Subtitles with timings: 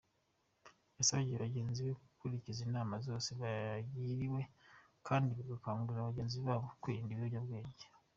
[0.97, 4.41] Yasabye bagenzi be gukurikiza inama zose bagiriwe
[5.07, 7.85] kandi bagakangurira bagenzi babo kwirinda ibiyobyabwenge.